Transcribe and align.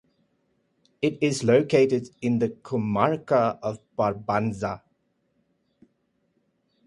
It 1.03 1.19
is 1.21 1.43
located 1.43 2.09
in 2.23 2.39
the 2.39 2.49
comarca 2.49 3.59
of 3.61 3.77
Barbanza. 3.95 4.81